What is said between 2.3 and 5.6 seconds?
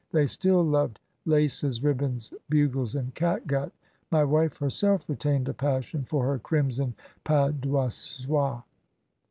bugles and catgut; my wife her self retained a